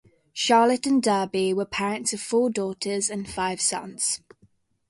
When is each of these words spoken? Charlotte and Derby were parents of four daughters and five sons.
Charlotte 0.33 0.87
and 0.87 1.03
Derby 1.03 1.53
were 1.53 1.63
parents 1.63 2.11
of 2.11 2.19
four 2.19 2.49
daughters 2.49 3.07
and 3.07 3.29
five 3.29 3.61
sons. 3.61 4.21